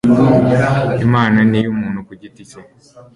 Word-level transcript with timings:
Imana 1.05 1.39
ni 1.49 1.57
iy'umuntu 1.59 1.99
kugiti 2.07 2.41
cye. 2.49 2.61